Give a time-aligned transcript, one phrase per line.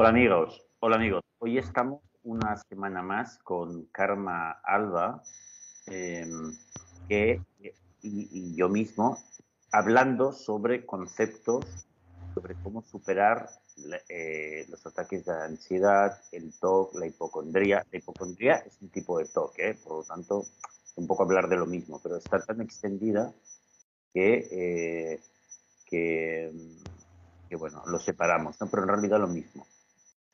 [0.00, 1.24] Hola amigos, hola amigos.
[1.38, 5.24] Hoy estamos una semana más con Karma Alba
[5.86, 6.56] em,
[7.08, 9.18] y, yo mismo
[9.72, 11.88] hablando sobre conceptos,
[12.32, 13.50] sobre cómo superar
[14.08, 17.84] eh, los ataques de ansiedad, el TOC, la hipocondría.
[17.90, 19.76] La hipocondría es un tipo de TOC, ¿eh?
[19.82, 20.44] por lo tanto,
[20.94, 23.34] un poco hablar de lo mismo, pero está tan extendida
[24.14, 25.20] que, eh,
[25.84, 26.52] que,
[27.48, 28.68] que, bueno, lo separamos, ¿no?
[28.68, 29.66] pero en realidad lo mismo.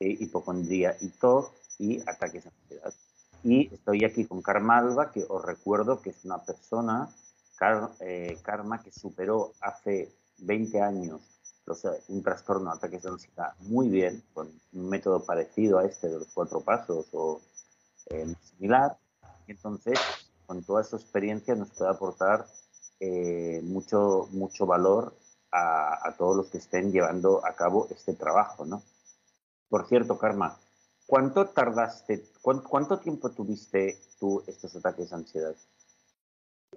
[0.09, 2.95] Hipocondría y TOC y ataques de ansiedad.
[3.43, 7.11] Y estoy aquí con Karma Alba, que os recuerdo que es una persona,
[7.57, 11.21] Karma, que superó hace 20 años
[12.09, 16.19] un trastorno de ataques de ansiedad muy bien, con un método parecido a este de
[16.19, 17.41] los cuatro pasos o
[18.11, 18.99] eh, similar.
[19.47, 19.99] Y entonces,
[20.47, 22.47] con toda su experiencia, nos puede aportar
[23.01, 25.15] eh, mucho, mucho valor
[25.51, 28.67] a, a, todos los que estén llevando a cabo este trabajo.
[28.67, 28.83] ¿no?
[29.75, 30.57] Por cierto, Karma,
[31.05, 35.57] ¿cuánto tardaste, cuánto, tiempo tuviste tú estos ataques de ansiedad?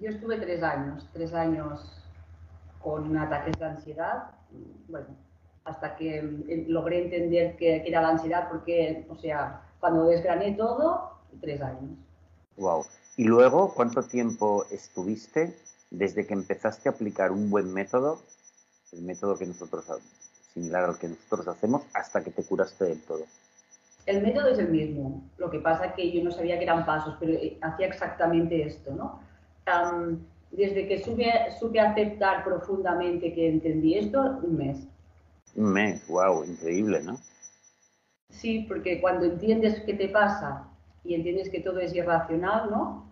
[0.01, 2.03] Yo estuve tres años, tres años
[2.81, 4.31] con ataques de ansiedad
[4.87, 5.09] bueno,
[5.65, 11.19] hasta que eh, logré entender que, era la ansiedad, porque, o sea, cuando desgrané todo,
[11.39, 11.99] tres años.
[12.55, 12.83] Wow.
[13.15, 15.55] ¿Y luego cuánto tiempo estuviste
[15.91, 18.23] desde que empezaste a aplicar un buen método,
[18.91, 19.85] el método que nosotros,
[20.57, 23.23] similar al que nosotros hacemos, hasta que te curaste del todo?
[24.05, 26.85] El método es el mismo, lo que pasa es que yo no sabía que eran
[26.85, 29.21] pasos, pero eh, hacía exactamente esto, ¿no?
[30.51, 34.87] desde que supe, supe aceptar profundamente que entendí esto, un mes.
[35.55, 37.19] Un mes, wow, increíble, ¿no?
[38.29, 40.65] Sí, porque cuando entiendes qué te pasa
[41.03, 43.05] y entiendes que todo es irracional, ¿no?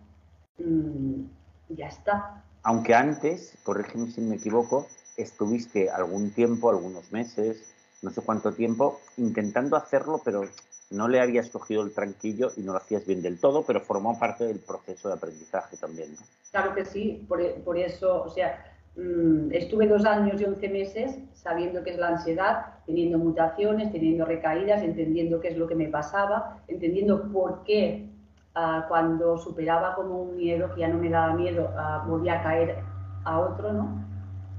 [0.58, 1.24] Mm,
[1.68, 2.42] ya está.
[2.62, 9.00] Aunque antes, corrígeme si me equivoco, estuviste algún tiempo, algunos meses, no sé cuánto tiempo,
[9.16, 10.42] intentando hacerlo, pero
[10.90, 14.18] no le habías cogido el tranquillo y no lo hacías bien del todo, pero formó
[14.18, 16.14] parte del proceso de aprendizaje también.
[16.50, 18.64] Claro que sí, por, eso, o sea,
[18.96, 24.24] mmm, estuve dos años y once meses sabiendo qué es la ansiedad, teniendo mutaciones, teniendo
[24.24, 28.08] recaídas, entendiendo qué es lo que me pasaba, entendiendo por qué
[28.54, 32.42] uh, cuando superaba como un miedo, que ya no me daba miedo, uh, volvía a
[32.42, 32.76] caer
[33.24, 34.05] a otro, ¿no?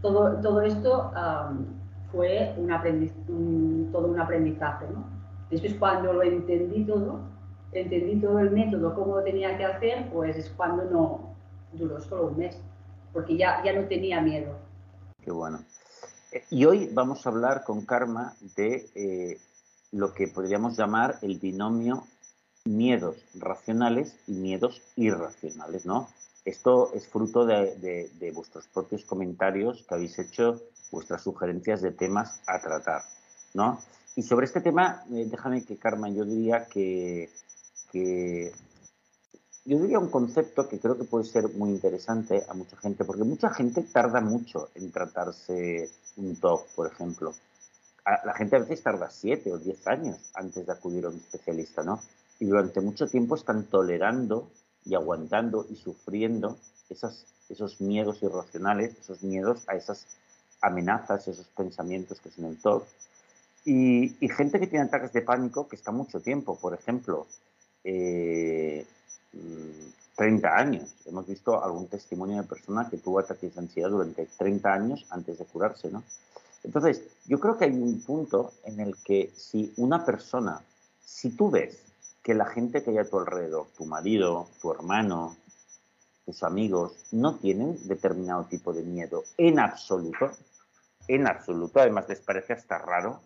[0.01, 1.65] Todo, todo esto um,
[2.11, 5.05] fue un aprendiz, un, todo un aprendizaje, ¿no?
[5.49, 7.21] Después cuando lo entendí todo,
[7.71, 11.35] entendí todo el método, cómo lo tenía que hacer, pues es cuando no
[11.73, 12.59] duró solo un mes,
[13.13, 14.55] porque ya, ya no tenía miedo.
[15.23, 15.59] Qué bueno.
[16.49, 19.39] Y hoy vamos a hablar con Karma de eh,
[19.91, 22.03] lo que podríamos llamar el binomio
[22.67, 26.09] miedos racionales y miedos irracionales, ¿no?
[26.47, 30.61] Esto es fruto de, vuestros propios comentarios que habéis hecho,
[30.93, 33.01] vuestras sugerencias de temas a tratar,
[33.53, 33.81] ¿no?
[34.15, 37.29] Y sobre este tema, eh, déjame que, Carmen, yo diría que,
[37.93, 43.25] yo diría un concepto que creo que puede ser muy interesante a mucha gente, porque
[43.25, 47.33] mucha gente tarda mucho en tratarse un TOC, por ejemplo.
[48.05, 51.83] la gente a veces tarda siete o diez años antes de acudir a un especialista,
[51.83, 51.99] ¿no?
[52.39, 54.47] Y durante mucho tiempo están tolerando
[54.87, 56.57] y aguantando y sufriendo
[56.89, 60.05] esas, esos miedos irracionales, esos miedos a esas
[60.61, 62.85] amenazas, esos pensamientos que son el TOC
[63.69, 67.27] y, gente que tiene ataques de pánico que está mucho tiempo, por ejemplo,
[67.83, 68.87] 30
[70.15, 70.95] eh, años.
[71.05, 75.37] Hemos visto algún testimonio de persona que tuvo ataques de ansiedad durante 30 años antes
[75.37, 76.01] de curarse, ¿no?
[76.63, 80.61] Entonces, yo creo que hay un punto en el que si una persona,
[81.03, 81.86] si tú ves
[82.27, 85.37] que la gente que hay a tu alrededor, tu marido, tu hermano,
[86.25, 90.31] tus amigos, no tienen determinado tipo de miedo en absoluto,
[91.07, 93.21] en absoluto, además les parece hasta raro,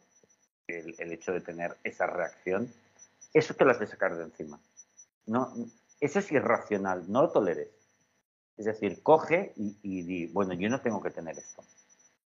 [0.67, 2.71] el, hecho de tener esa reacción,
[3.33, 4.59] eso te las de sacar de encima.
[5.25, 5.51] No,
[5.99, 7.69] eso es irracional, no lo toleres.
[8.55, 11.63] Es decir, coge y, y di, bueno, yo no tengo que tener esto.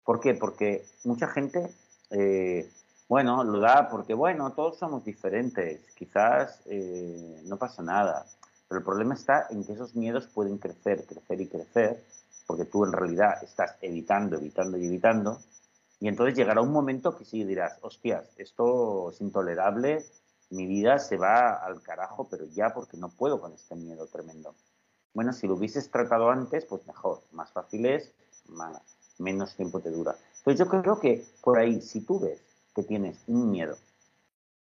[0.03, 0.33] ¿Por qué?
[0.33, 1.73] Porque mucha gente,
[2.09, 2.69] eh,
[3.07, 8.25] bueno, lo da porque, bueno, todos somos diferentes, quizás eh, no pasa nada.
[8.67, 12.03] Pero el problema está en que esos miedos pueden crecer, crecer y crecer,
[12.47, 15.39] porque tú en realidad estás evitando, evitando y evitando,
[15.99, 20.05] y entonces llegará un momento que sí dirás, hostias, esto es intolerable,
[20.49, 24.55] mi vida se va al carajo, pero ya porque no puedo con este miedo tremendo.
[25.13, 28.11] Bueno, si lo hubieses tratado antes, pues mejor, más fácil es,
[29.17, 30.15] menos tiempo te dura.
[30.37, 32.44] Entonces yo creo que por ahí, si tú ves
[32.75, 33.77] que tienes un miedo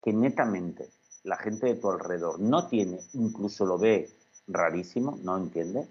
[0.03, 0.89] que netamente
[1.23, 4.09] la gente de tu alrededor no tiene, incluso lo ve
[4.47, 5.87] rarísimo, no entiende,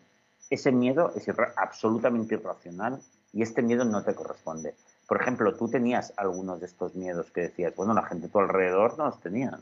[0.51, 1.27] ese miedo es
[1.57, 3.01] absolutamente irracional
[3.33, 4.75] y este miedo no te corresponde.
[5.09, 8.39] Por ejemplo, tú tenías algunos de estos miedos que decías, bueno, la gente a tu
[8.39, 9.59] alrededor no los tenía.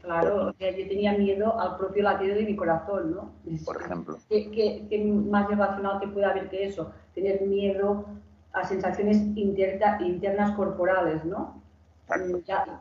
[0.00, 3.32] Claro, yo tenía miedo al propio latido de mi corazón, ¿no?
[3.64, 4.18] Por ejemplo.
[4.28, 6.92] ¿Qué, más irracional que puede haber que eso?
[7.14, 8.06] Tener miedo
[8.52, 11.57] a sensaciones internas corporales, ¿no?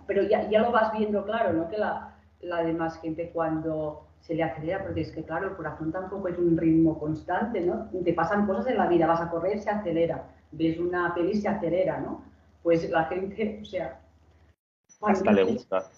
[0.08, 1.70] Pero ya, ya, lo vas viendo claro, ¿no?
[1.70, 5.92] Que la, la demás gente cuando se le acelera, porque es que, claro, el corazón
[5.92, 7.90] tampoco es un ritmo constante, ¿no?
[8.04, 11.48] Te pasan cosas en la vida, vas a correr, se acelera, ves una peli, se
[11.48, 12.24] acelera, ¿no?
[12.64, 14.02] Pues la gente, o sea...
[15.02, 15.90] Hasta le gusta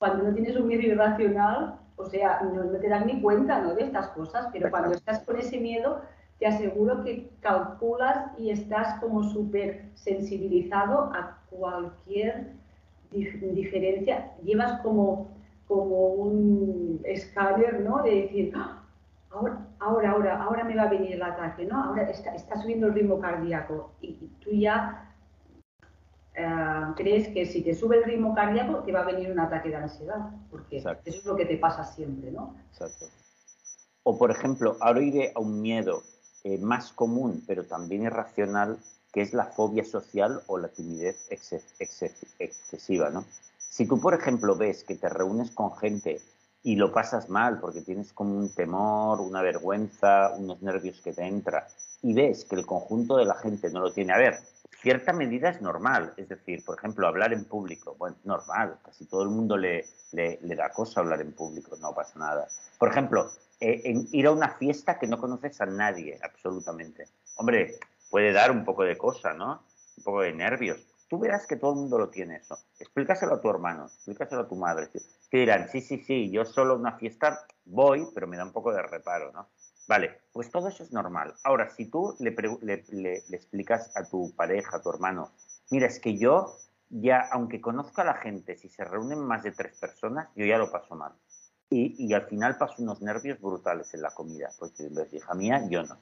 [0.00, 3.74] cuando no tienes un miedo irracional, o sea, no, te dan ni cuenta ¿no?
[3.74, 6.00] de estas cosas, pero cuando estás con ese miedo,
[6.40, 12.54] te aseguro que calculas y estás como súper sensibilizado a cualquier
[13.10, 14.32] diferencia.
[14.42, 15.28] Llevas como,
[15.68, 18.02] como un escáner, ¿no?
[18.02, 18.82] De decir, ah,
[19.30, 21.84] ahora, ahora, ahora, ahora me va a venir el ataque, ¿no?
[21.84, 25.12] Ahora está, está subiendo el ritmo cardíaco y tú ya
[26.34, 29.68] eh, crees que si te sube el ritmo cardíaco te va a venir un ataque
[29.68, 32.56] de ansiedad, porque eso es lo que te pasa siempre, ¿no?
[32.70, 33.04] Exacto.
[34.04, 36.02] O, por ejemplo, ahora iré a un miedo
[36.44, 38.78] eh, más común, pero también irracional,
[39.12, 41.26] que es la fobia social o la timidez
[42.38, 43.24] excesiva, ¿no?
[43.58, 46.20] Si tú, por ejemplo, ves que te reúnes con gente
[46.62, 51.26] y lo pasas mal porque tienes como un temor, una vergüenza, unos nervios que te
[51.26, 51.66] entra,
[52.02, 54.40] y ves que el conjunto de la gente no lo tiene, a ver,
[54.80, 56.12] cierta medida es normal.
[56.16, 57.94] Es decir, por ejemplo, hablar en público.
[57.98, 58.78] Bueno, normal.
[58.84, 61.76] Casi todo el mundo le, le, da cosa hablar en público.
[61.80, 62.48] No pasa nada.
[62.78, 67.06] Por ejemplo, eh, en ir a una fiesta que no conoces a nadie, absolutamente.
[67.36, 67.78] Hombre,
[68.10, 69.62] puede dar un poco de cosa, ¿no?
[69.98, 70.78] Un poco de nervios.
[71.08, 72.56] Tú verás que todo el mundo lo tiene eso.
[72.78, 74.88] Explícaselo a tu hermano, explícaselo a tu madre.
[75.30, 78.52] Que dirán, sí, sí, sí, yo solo a una fiesta voy, pero me da un
[78.52, 79.48] poco de reparo, ¿no?
[79.90, 81.34] Vale, pues todo eso es normal.
[81.42, 82.32] Ahora, si tú le,
[83.32, 85.32] explicas a tu pareja, a tu hermano,
[85.70, 86.56] mira, es que yo
[86.90, 90.58] ya, aunque conozca a la gente, si se reúnen más de tres personas, yo ya
[90.58, 91.12] lo paso mal.
[91.72, 95.98] Y, al final paso unos nervios brutales en la comida, porque hija mía, yo no.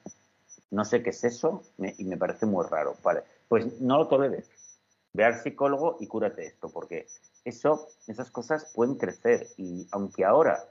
[0.71, 2.97] No sé qué es eso y me parece muy raro.
[3.03, 4.51] Vale, pues no lo toleres.
[5.13, 7.07] Ve al psicólogo y cúrate esto, porque
[7.45, 10.65] eso, esas cosas pueden crecer y aunque ahora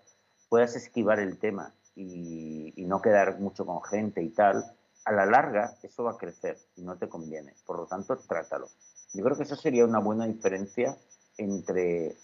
[0.50, 4.64] puedas esquivar el tema y, no quedar mucho con gente y tal,
[5.04, 7.54] a la larga eso va a crecer y no te conviene.
[7.66, 8.70] Por lo tanto, trátalo.
[9.14, 10.98] Yo creo que eso sería una buena diferencia
[11.38, 12.16] entre,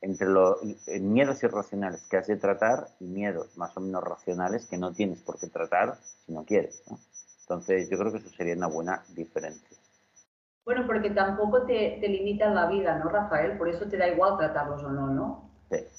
[0.00, 0.58] entre los
[1.00, 5.20] miedos irracionales que has de tratar y miedos más o menos racionales que no tienes
[5.20, 6.82] por qué tratar si no quieres.
[7.42, 9.76] Entonces, yo creo que eso sería una buena diferencia.
[10.64, 13.58] Bueno, porque tampoco te, te limita la vida, ¿no, Rafael?
[13.58, 15.50] Por eso te da igual tratarlos o no, ¿no?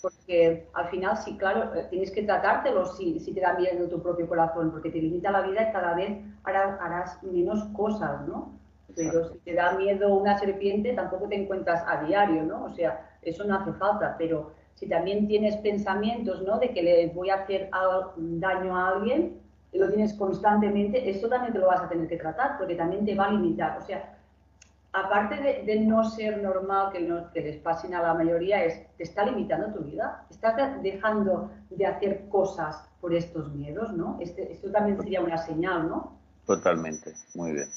[0.02, 4.02] Porque al final, sí, claro, eh, tienes que tratártelo si, si, te da miedo tu
[4.02, 8.60] propio corazón, porque te limita la vida y cada vez harás, menos cosas, ¿no?
[8.94, 12.66] Pero si te da miedo una serpiente, tampoco te encuentras a diario, ¿no?
[12.66, 16.58] O sea, eso no hace falta, pero si también tienes pensamientos, ¿no?
[16.60, 17.70] De que le voy a hacer
[18.18, 19.40] daño a alguien,
[19.72, 23.06] y lo tienes constantemente, eso también te lo vas a tener que tratar, porque también
[23.06, 23.78] te va a limitar.
[23.78, 24.18] O sea,
[24.92, 29.04] aparte de, no ser normal que, no, que les pasen a la mayoría, es, te
[29.04, 30.26] está limitando tu vida.
[30.30, 34.18] Estás dejando de hacer cosas por estos miedos, ¿no?
[34.20, 36.18] Este, esto también sería una señal, ¿no?
[36.46, 37.70] Totalmente, muy bien.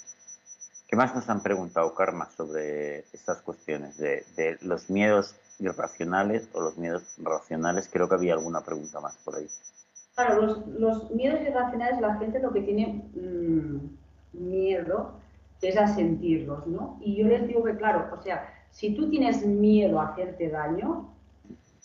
[0.87, 4.25] ¿Qué más nos han preguntado, Karma, sobre estas cuestiones de,
[4.61, 7.89] los miedos irracionales o los miedos racionales?
[7.91, 9.47] Creo que había alguna pregunta más por ahí.
[10.15, 13.79] Claro, los, miedos irracionales, la gente lo que tiene mm,
[14.35, 15.15] miedo
[15.63, 16.99] es a sentirlos, ¿no?
[17.01, 21.15] Y yo les digo que, claro, o sea, si tú tienes miedo a hacerte daño,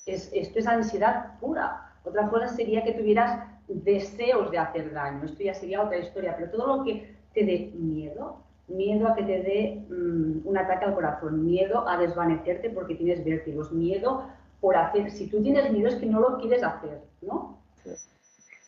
[0.05, 1.93] es, esto es ansiedad pura.
[2.03, 6.51] Otra cosa sería que tuvieras deseos de hacer daño, esto ya sería otra historia, pero
[6.51, 10.95] todo lo que te dé miedo, miedo a que te dé mm, un ataque al
[10.95, 14.27] corazón, miedo a desvanecerte porque tienes vértigos, miedo
[14.61, 17.63] por hacer, si tú tienes miedo es que no lo quieres hacer, ¿no?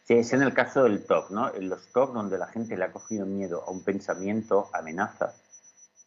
[0.03, 1.53] Sí, es en el caso del TOC, ¿no?
[1.53, 5.33] En los TOC donde la gente le ha cogido miedo a un pensamiento, amenaza.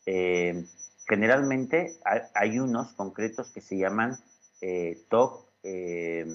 [0.07, 0.65] Eh,
[1.07, 1.99] generalmente
[2.35, 4.17] hay unos concretos que se llaman
[4.61, 6.27] eh, TOC eh,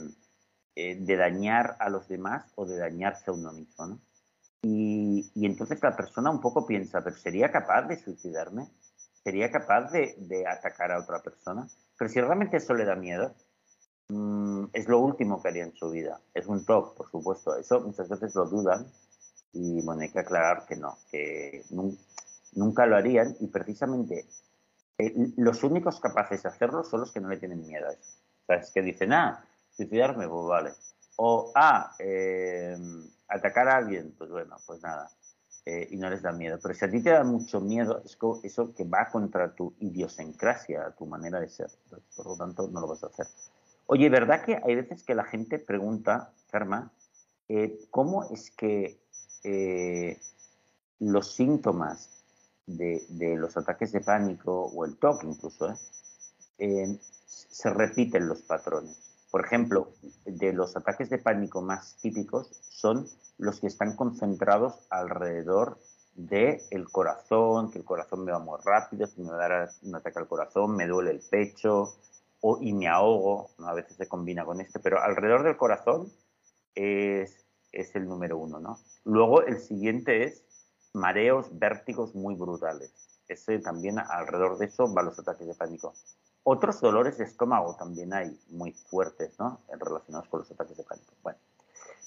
[0.76, 4.00] de dañar a los demás o de dañarse a uno mismo, ¿no?
[4.62, 8.68] Y, entonces la persona un poco piensa, pero ¿sería capaz de suicidarme?
[9.24, 11.68] ¿Sería capaz de, atacar a otra persona?
[11.98, 13.34] Pero si realmente eso le da miedo,
[14.10, 16.20] Mm, es lo último que haría en su vida.
[16.34, 17.56] Es un top, por supuesto.
[17.56, 18.86] Eso muchas veces lo dudan
[19.54, 21.64] y bueno, hay que aclarar que no, que
[22.54, 24.26] nunca lo harían y precisamente
[24.98, 28.12] eh, los únicos capaces de hacerlo son los que no le tienen miedo a eso.
[28.44, 30.72] O sea, es que dicen, ah, suicidarme, pues vale.
[31.18, 35.10] O, ah, em, atacar a alguien, pues bueno, pues nada.
[35.66, 36.58] eh, y no les da miedo.
[36.62, 40.96] Pero si a ti te da mucho miedo, es eso que va contra tu idiosincrasia,
[40.98, 41.70] tu manera de ser.
[42.16, 43.28] Por lo tanto, no lo vas a hacer.
[43.86, 46.92] Oye, ¿verdad que hay veces que la gente pregunta, Karma,
[47.50, 49.00] eh, cómo es que
[49.44, 50.20] eh,
[51.00, 52.10] los síntomas
[52.66, 53.06] de,
[53.38, 55.78] los ataques de pánico o el TOC incluso
[57.28, 58.98] se repiten los patrones?
[59.30, 59.92] Por ejemplo,
[60.26, 63.08] de los ataques de pánico más típicos son
[63.38, 65.78] los que están concentrados alrededor
[66.16, 69.70] del el corazón, que el corazón me va muy rápido, que me va a dar
[69.84, 71.96] un ataque al corazón, me duele el pecho
[72.42, 76.12] o, y me ahogo, a veces se combina con este, pero alrededor del corazón
[76.76, 78.60] es, es el número uno.
[78.60, 78.80] ¿no?
[79.06, 80.44] Luego el siguiente es
[80.94, 82.92] mareos, vértigos muy brutales.
[83.28, 85.94] Ese también alrededor de eso van los ataques de pánico.
[86.44, 89.60] Otros dolores de estómago también hay muy fuertes, ¿no?
[89.70, 91.14] Relacionados con los ataques de pánico.
[91.22, 91.38] Bueno,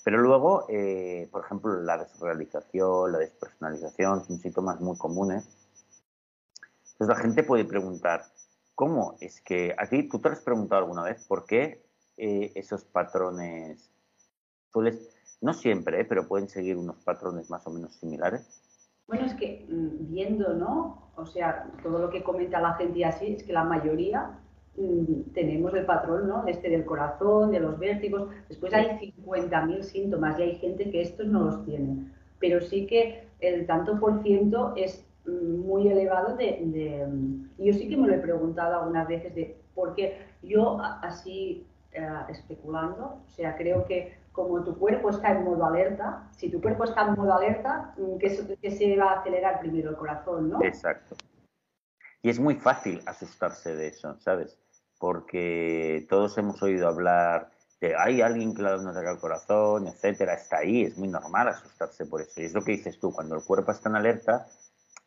[0.04, 5.46] pero luego, eh, por ejemplo, la desrealización, la despersonalización son síntomas muy comunes.
[6.92, 8.24] Entonces la gente puede preguntar,
[8.74, 11.84] ¿cómo es que a ti tú te has preguntado alguna vez por qué
[12.16, 13.90] eh, esos patrones
[14.72, 15.08] sueles,
[15.40, 18.60] no siempre, eh, pero pueden seguir unos patrones más o menos similares?
[19.06, 21.12] Bueno, es que mm, viendo, ¿no?
[21.16, 24.41] O sea, todo lo que comenta la gente así, es que la mayoría
[24.76, 26.46] Mm, tenemos el patrón, ¿no?
[26.46, 28.30] Este del corazón, de los vértigos.
[28.48, 32.06] Después hay 50.000 síntomas y hay gente que estos no los tiene.
[32.38, 37.06] Pero sí que el tanto por ciento es mm, muy elevado de,
[37.58, 42.08] yo sí que me lo he preguntado algunas veces de por qué yo así eh,
[42.30, 46.84] especulando, o sea, creo que como tu cuerpo está en modo alerta, si tu cuerpo
[46.84, 50.62] está en modo alerta, mm, que, que se va a acelerar primero el corazón, ¿no?
[50.62, 51.14] Exacto.
[52.22, 54.56] Y es muy fácil asustarse de eso, ¿sabes?
[54.98, 57.50] Porque todos hemos oído hablar
[57.80, 60.34] de hay alguien que le un ataque al corazón, etcétera.
[60.34, 62.40] Está ahí, es muy normal asustarse por eso.
[62.40, 64.46] Y es lo que dices tú, cuando el cuerpo está en alerta,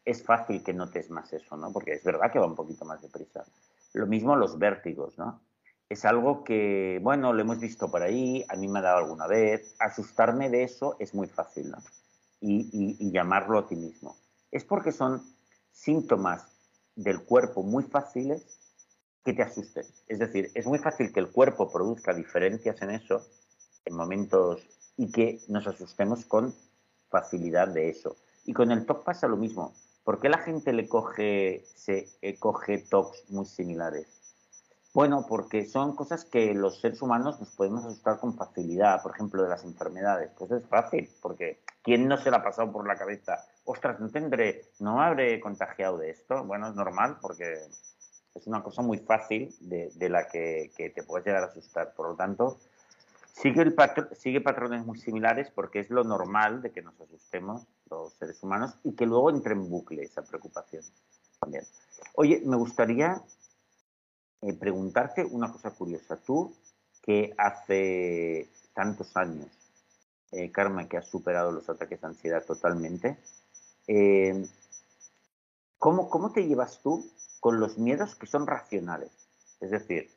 [0.04, 1.72] es fácil que notes más eso, ¿no?
[1.72, 3.46] Porque es verdad que va un poquito más deprisa.
[3.94, 5.42] Lo mismo los vértigos, ¿no?
[5.88, 9.28] Es algo que, bueno, lo hemos visto por ahí, a mí me ha dado alguna
[9.28, 9.74] vez.
[9.80, 11.78] Asustarme de eso es muy fácil, ¿no?
[12.42, 14.18] Y, y llamarlo a ti mismo.
[14.52, 15.24] Es porque son
[15.72, 16.55] síntomas
[16.96, 18.44] del cuerpo muy fáciles
[19.24, 19.86] que te asusten.
[20.08, 23.26] Es decir, es muy fácil que el cuerpo produzca diferencias en eso,
[23.86, 24.62] en momentos,
[24.98, 26.54] y que nos asustemos con
[27.10, 28.16] facilidad de eso.
[28.46, 29.74] Y con el TOC pasa lo mismo.
[30.04, 34.08] ¿Por qué la gente le coge, se eh, coge TOCs muy similares?
[34.94, 39.02] Bueno, porque son cosas que los seres humanos nos podemos asustar con facilidad.
[39.02, 40.32] Por ejemplo, de las enfermedades.
[40.38, 43.44] Pues es fácil, porque ¿quién no se le ha pasado por la cabeza?
[43.66, 46.44] Ostras, no tendré, no habré contagiado de esto.
[46.44, 47.58] Bueno, es normal, porque
[48.36, 51.94] es una cosa muy fácil de, la que, te puedes llegar a asustar.
[51.96, 52.60] Por lo tanto,
[53.34, 58.76] sigue, patrones muy similares porque es lo normal de que nos asustemos los seres humanos
[58.84, 60.84] y que luego entre en bucle esa preocupación
[61.40, 61.66] también.
[62.16, 63.22] Oye, me gustaría
[64.42, 66.18] eh, preguntarte una cosa curiosa.
[66.18, 66.54] Tú,
[67.02, 69.48] que hace tantos años,
[70.32, 73.18] eh, Karma, que has superado los ataques de ansiedad totalmente,
[73.88, 74.46] eh,
[75.78, 77.10] ¿cómo, ¿cómo te llevas tú
[77.46, 79.12] con los miedos que son racionales.
[79.62, 80.10] Es decir,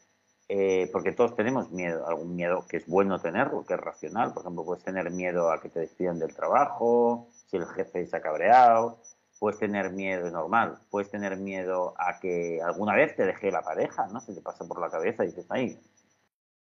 [0.48, 4.32] eh, porque todos tenemos miedo, algún miedo que es bueno tenerlo, que es racional.
[4.32, 8.16] Por ejemplo, puedes tener miedo a que te despidan del trabajo, si el jefe se
[8.16, 8.96] ha cabreado,
[9.38, 14.06] puedes tener miedo normal, puedes tener miedo a que alguna vez te deje la pareja,
[14.06, 14.22] ¿no?
[14.22, 15.78] Se te pasa por la cabeza y dices, ay,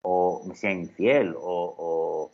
[0.02, 2.30] o me sea infiel, o,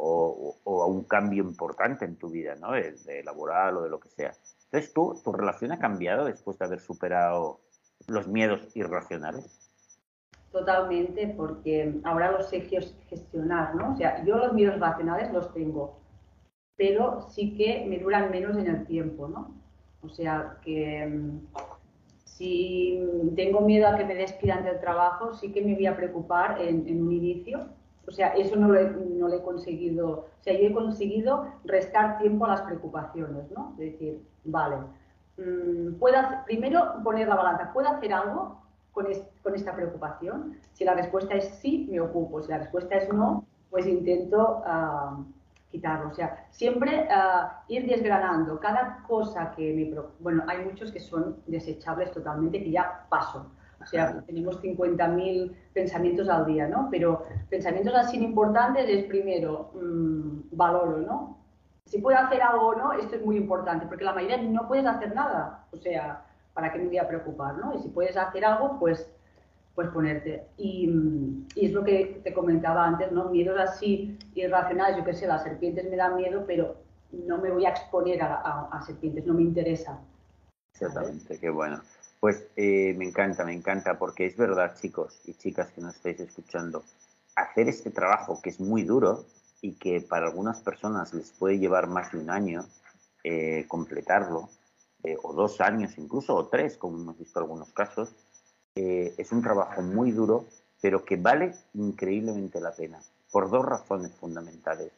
[0.00, 2.72] a un cambio importante en tu vida, ¿no?
[2.72, 4.32] de laboral o de lo que sea.
[4.64, 7.60] Entonces, ¿tú, ¿tu relación ha cambiado después de haber superado
[8.06, 9.60] los miedos irracionales?
[10.52, 12.62] Totalmente, porque ahora los sé
[13.08, 13.92] gestionar, ¿no?
[13.92, 16.00] O sea, yo los miedos racionales los tengo,
[16.76, 19.54] pero sí que me duran menos en el tiempo, ¿no?
[20.02, 21.40] O sea, que mm,
[22.24, 23.00] si
[23.36, 27.02] tengo miedo a que me despidan del trabajo, sí que me voy a preocupar en
[27.02, 27.68] un inicio,
[28.10, 30.08] o sea, eso no lo, he, conseguido.
[30.08, 33.72] O sea, yo he conseguido restar tiempo a las preocupaciones, ¿no?
[33.78, 34.78] Es decir, vale,
[35.38, 39.06] mm, ¿puedo primero poner la balanza, ¿puedo hacer algo con,
[39.54, 40.56] esta preocupación?
[40.72, 42.42] Si la respuesta es sí, me ocupo.
[42.42, 45.16] Si la respuesta es no, pues intento ah,
[45.70, 46.08] quitarlo.
[46.08, 50.02] O sea, siempre ah, ir desgranando cada cosa que me...
[50.18, 53.52] Bueno, hay muchos que son desechables totalmente, que ya paso.
[53.80, 56.88] O sea, tenemos 50.000 pensamientos al día, ¿no?
[56.90, 61.38] Pero pensamientos así importantes es primero, mmm, valoro, ¿no?
[61.86, 64.86] Si puedo hacer algo o no, esto es muy importante, porque la mayoría no puedes
[64.86, 65.66] hacer nada.
[65.72, 67.74] O sea, ¿para qué me voy a preocupar, no?
[67.74, 69.10] Y si puedes hacer algo, pues,
[69.74, 70.46] pues ponerte.
[70.58, 70.88] Y,
[71.54, 73.30] y es lo que te comentaba antes, ¿no?
[73.30, 76.76] Miedos así irracionales, yo qué sé, las serpientes me dan miedo, pero
[77.12, 79.98] no me voy a exponer a, serpientes, no me interesa.
[80.72, 81.80] Exactamente, qué bueno.
[82.20, 86.20] Pues eh, me encanta, me encanta, porque es verdad, chicos y chicas que nos estáis
[86.20, 86.84] escuchando,
[87.34, 89.24] hacer este trabajo que es muy duro
[89.62, 92.66] y que para algunas personas les puede llevar más de un año
[93.24, 94.50] eh, completarlo,
[95.02, 98.14] eh, o dos años incluso, o tres, como hemos visto algunos casos,
[98.74, 100.46] es un trabajo muy duro,
[100.80, 102.98] pero que vale increíblemente la pena,
[103.30, 104.92] por dos razones fundamentales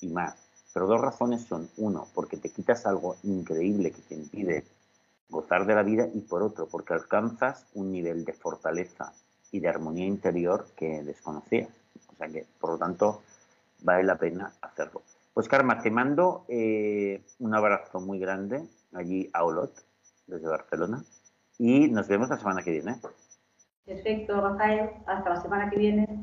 [0.00, 0.36] y más.
[0.72, 4.64] Pero dos razones son, uno, porque te quitas algo increíble que te impide
[5.28, 9.12] gozar de la vida y por otro, porque alcanzas un nivel de fortaleza
[9.52, 11.68] y de armonía interior que desconocías.
[12.12, 13.22] O sea que, por lo tanto,
[13.80, 15.02] vale la pena hacerlo.
[15.34, 19.72] Pues Karma, te mando eh, un abrazo muy grande allí a Olot,
[20.26, 21.04] desde Barcelona,
[21.58, 22.96] y nos vemos la semana que viene.
[23.84, 24.90] Perfecto, Rafael.
[25.06, 26.17] Hasta la semana que viene.